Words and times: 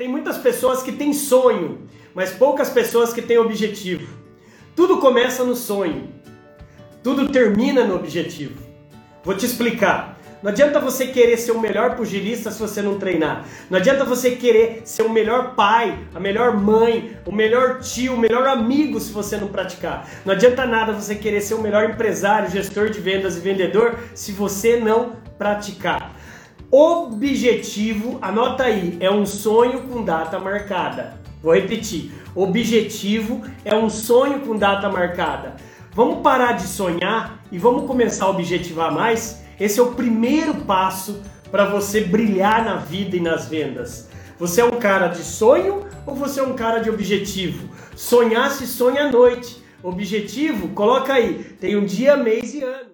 tem 0.00 0.08
muitas 0.08 0.38
pessoas 0.38 0.82
que 0.82 0.92
têm 0.92 1.12
sonho, 1.12 1.86
mas 2.14 2.30
poucas 2.30 2.70
pessoas 2.70 3.12
que 3.12 3.20
têm 3.20 3.36
objetivo. 3.36 4.08
Tudo 4.74 4.96
começa 4.96 5.44
no 5.44 5.54
sonho. 5.54 6.08
Tudo 7.02 7.28
termina 7.28 7.84
no 7.84 7.96
objetivo. 7.96 8.58
Vou 9.22 9.34
te 9.34 9.44
explicar. 9.44 10.18
Não 10.42 10.50
adianta 10.50 10.80
você 10.80 11.08
querer 11.08 11.36
ser 11.36 11.52
o 11.52 11.60
melhor 11.60 11.96
pugilista 11.96 12.50
se 12.50 12.58
você 12.58 12.80
não 12.80 12.98
treinar. 12.98 13.44
Não 13.68 13.76
adianta 13.76 14.02
você 14.02 14.30
querer 14.30 14.80
ser 14.86 15.02
o 15.02 15.10
melhor 15.10 15.54
pai, 15.54 15.98
a 16.14 16.18
melhor 16.18 16.56
mãe, 16.56 17.18
o 17.26 17.30
melhor 17.30 17.80
tio, 17.80 18.14
o 18.14 18.18
melhor 18.18 18.48
amigo 18.48 18.98
se 18.98 19.12
você 19.12 19.36
não 19.36 19.48
praticar. 19.48 20.08
Não 20.24 20.32
adianta 20.32 20.64
nada 20.64 20.94
você 20.94 21.14
querer 21.14 21.42
ser 21.42 21.52
o 21.52 21.60
melhor 21.60 21.90
empresário, 21.90 22.50
gestor 22.50 22.88
de 22.88 23.00
vendas 23.00 23.36
e 23.36 23.40
vendedor 23.40 23.98
se 24.14 24.32
você 24.32 24.80
não 24.80 25.16
praticar. 25.36 26.09
Objetivo, 26.72 28.20
anota 28.22 28.62
aí, 28.62 28.96
é 29.00 29.10
um 29.10 29.26
sonho 29.26 29.88
com 29.88 30.04
data 30.04 30.38
marcada. 30.38 31.18
Vou 31.42 31.52
repetir. 31.52 32.12
Objetivo 32.32 33.42
é 33.64 33.74
um 33.74 33.90
sonho 33.90 34.38
com 34.46 34.56
data 34.56 34.88
marcada. 34.88 35.56
Vamos 35.92 36.22
parar 36.22 36.52
de 36.52 36.68
sonhar 36.68 37.42
e 37.50 37.58
vamos 37.58 37.88
começar 37.88 38.26
a 38.26 38.30
objetivar 38.30 38.94
mais? 38.94 39.42
Esse 39.58 39.80
é 39.80 39.82
o 39.82 39.94
primeiro 39.94 40.54
passo 40.58 41.20
para 41.50 41.64
você 41.64 42.02
brilhar 42.02 42.64
na 42.64 42.76
vida 42.76 43.16
e 43.16 43.20
nas 43.20 43.48
vendas. 43.48 44.08
Você 44.38 44.60
é 44.60 44.64
um 44.64 44.78
cara 44.78 45.08
de 45.08 45.24
sonho 45.24 45.84
ou 46.06 46.14
você 46.14 46.38
é 46.38 46.44
um 46.44 46.54
cara 46.54 46.78
de 46.78 46.88
objetivo? 46.88 47.68
Sonhar 47.96 48.48
se 48.52 48.68
sonha 48.68 49.08
à 49.08 49.10
noite. 49.10 49.60
Objetivo, 49.82 50.68
coloca 50.68 51.14
aí, 51.14 51.56
tem 51.58 51.74
um 51.74 51.84
dia, 51.84 52.16
mês 52.16 52.54
e 52.54 52.62
ano. 52.62 52.90